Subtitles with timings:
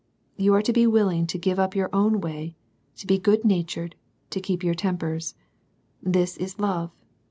[0.35, 2.55] You are to be willing to give up your own way,
[2.95, 3.95] to be good natured,
[4.31, 5.35] to keep your tempers.
[6.01, 6.89] This is love.